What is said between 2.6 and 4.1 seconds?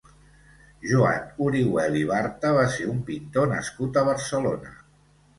ser un pintor nascut a